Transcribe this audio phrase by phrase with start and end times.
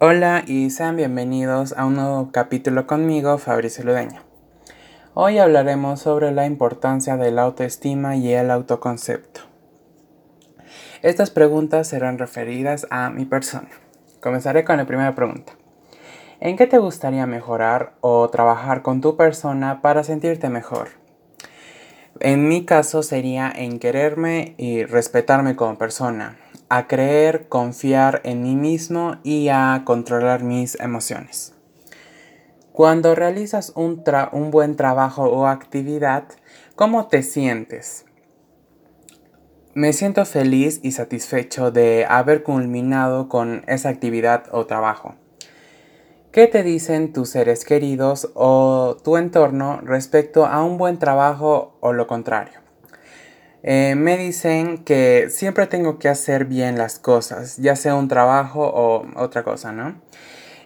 [0.00, 4.20] Hola y sean bienvenidos a un nuevo capítulo conmigo, Fabricio Ludeño.
[5.14, 9.40] Hoy hablaremos sobre la importancia de la autoestima y el autoconcepto.
[11.02, 13.70] Estas preguntas serán referidas a mi persona.
[14.20, 15.54] Comenzaré con la primera pregunta.
[16.38, 20.90] ¿En qué te gustaría mejorar o trabajar con tu persona para sentirte mejor?
[22.20, 26.36] En mi caso sería en quererme y respetarme como persona,
[26.68, 31.54] a creer, confiar en mí mismo y a controlar mis emociones.
[32.72, 36.24] Cuando realizas un, un, buen trabajo o actividad,
[36.76, 38.04] ¿cómo te sientes?
[39.74, 45.16] Me siento feliz y satisfecho de haber culminado con esa actividad o trabajo.
[46.30, 51.92] ¿Qué te dicen tus seres queridos o tu entorno respecto a un buen trabajo o
[51.92, 52.67] lo contrario?
[53.62, 58.62] Eh, me dicen que siempre tengo que hacer bien las cosas, ya sea un trabajo
[58.62, 60.00] o otra cosa, ¿no?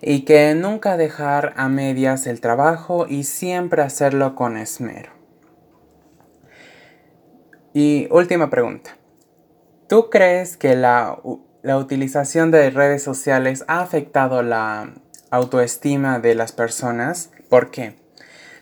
[0.03, 5.11] Y que nunca dejar a medias el trabajo y siempre hacerlo con esmero.
[7.73, 8.99] Y última pregunta.
[9.89, 11.19] ¿Tú crees que la,
[11.63, 14.93] la utilización de redes sociales ha afectado la
[15.31, 17.31] autoestima de las personas?
[17.49, 17.97] ¿Por qué?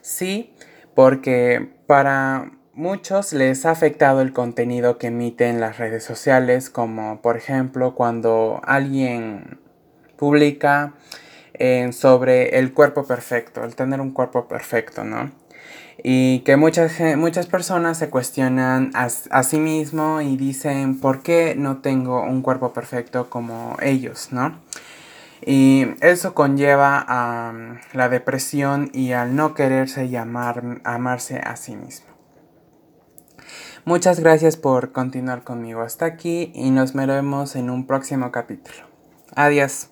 [0.02, 0.54] Sí,
[0.94, 7.36] porque para muchos les ha afectado el contenido que emiten las redes sociales, como por
[7.36, 9.58] ejemplo cuando alguien
[10.16, 10.94] publica
[11.54, 15.30] eh, sobre el cuerpo perfecto, el tener un cuerpo perfecto, ¿no?
[16.02, 21.54] Y que muchas, muchas personas se cuestionan a, a sí mismo y dicen, ¿por qué
[21.56, 24.58] no tengo un cuerpo perfecto como ellos, ¿no?
[25.44, 27.52] Y eso conlleva a
[27.92, 32.09] la depresión y al no quererse llamar, amarse a sí mismo.
[33.84, 38.78] Muchas gracias por continuar conmigo hasta aquí y nos veremos en un próximo capítulo.
[39.34, 39.90] Adiós.